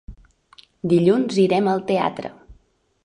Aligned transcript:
Dilluns 0.95 1.37
irem 1.43 1.69
al 1.75 1.85
teatre. 1.93 2.33